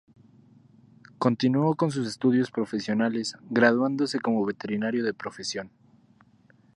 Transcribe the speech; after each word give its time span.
Continuo 1.19 1.75
con 1.75 1.91
sus 1.91 2.07
estudios 2.07 2.49
profesionales, 2.49 3.35
graduándose 3.51 4.19
como 4.19 4.47
veterinario 4.47 5.05
de 5.05 5.13
profesión. 5.13 5.69